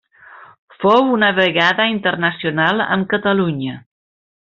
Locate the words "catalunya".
3.17-3.81